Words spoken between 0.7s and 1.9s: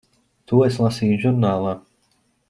lasīju žurnālā.